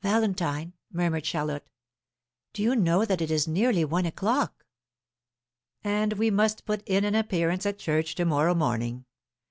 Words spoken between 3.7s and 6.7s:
one o'clock?" "And we must